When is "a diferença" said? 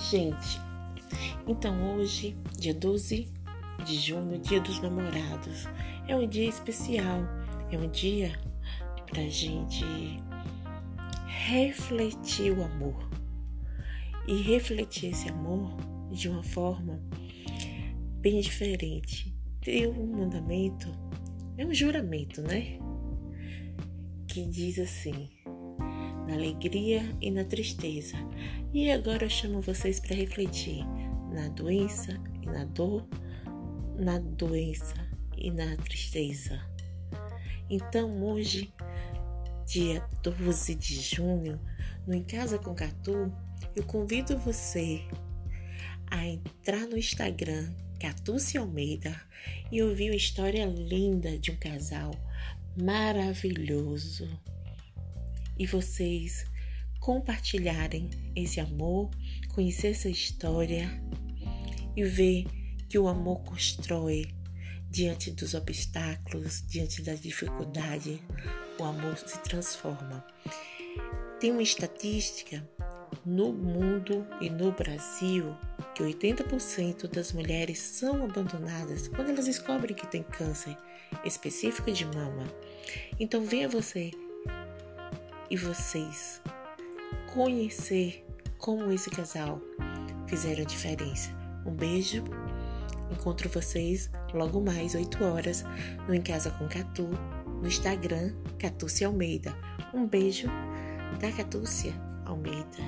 90.62-91.30